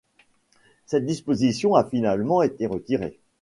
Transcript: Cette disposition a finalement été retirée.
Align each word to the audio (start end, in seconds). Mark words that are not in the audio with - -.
Cette 0.87 1.05
disposition 1.05 1.75
a 1.75 1.83
finalement 1.87 2.41
été 2.41 2.65
retirée. 2.65 3.19